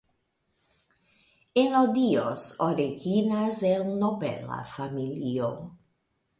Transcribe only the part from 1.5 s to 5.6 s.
Ennodius originas el nobela familio.